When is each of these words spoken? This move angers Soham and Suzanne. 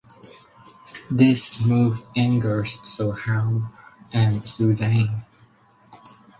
This 1.11 1.63
move 1.63 2.01
angers 2.15 2.79
Soham 2.79 3.69
and 4.11 4.49
Suzanne. 4.49 5.23